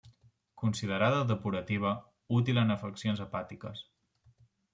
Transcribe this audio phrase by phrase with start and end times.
[0.61, 1.91] Considerada depurativa,
[2.39, 3.87] útil en afeccions hepàtiques.